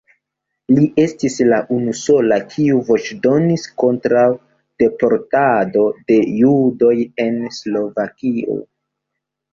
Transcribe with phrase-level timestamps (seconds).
[0.77, 4.25] Li estis la unusola, kiu voĉdonis kontraŭ
[4.85, 6.93] deportado de judoj
[7.27, 8.61] en Slovakio.